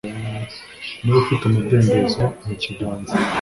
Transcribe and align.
Niba 1.01 1.17
ufite 1.23 1.41
umudendezo 1.45 2.21
mpa 2.39 2.47
ikiganza 2.55 3.13